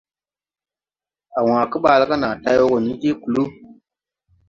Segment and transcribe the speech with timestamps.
[1.37, 3.47] A wãã kebaala ga naa tay wo go ni je kluu.